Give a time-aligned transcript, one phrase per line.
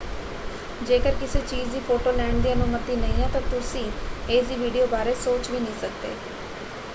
[0.81, 3.85] ਜੇਕਰ ਕਿਸੇ ਚੀਜ਼ ਦੀ ਫੋਟੋ ਲੈਣ ਦੀ ਅਨੁਮਤੀ ਨਹੀਂ ਹੈ ਤਾਂ ਤੁਸੀਂ
[4.29, 6.13] ਇਸਦੀ ਵੀਡੀਓ ਬਾਰੇ ਸੋਚ ਵੀ ਨਹੀਂ ਸਕਦੇ।